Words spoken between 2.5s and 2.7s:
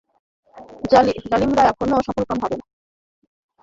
না।